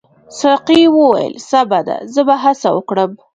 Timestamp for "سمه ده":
1.49-1.97